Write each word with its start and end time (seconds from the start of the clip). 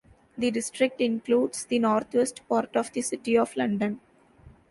The 0.35 0.49
district 0.49 0.99
includes 0.99 1.63
the 1.65 1.77
northwest 1.77 2.41
part 2.49 2.75
of 2.75 2.91
the 2.91 3.03
City 3.03 3.37
of 3.37 3.55
London. 3.55 3.99